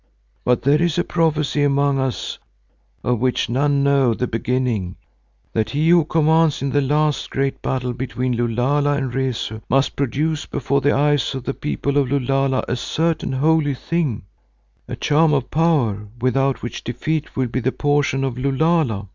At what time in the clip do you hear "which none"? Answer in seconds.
3.19-3.83